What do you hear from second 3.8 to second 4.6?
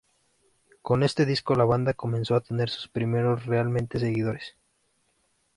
seguidores.